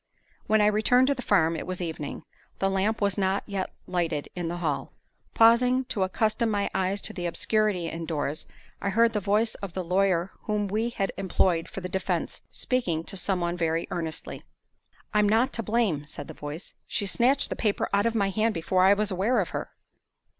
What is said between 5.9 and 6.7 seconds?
to accustom